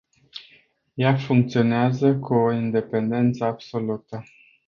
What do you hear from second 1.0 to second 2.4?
funcționează cu